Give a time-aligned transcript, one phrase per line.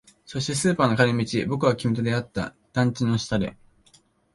[0.25, 2.55] そして、スーパーの帰り道、僕は君と会った。
[2.73, 3.55] 団地の下で。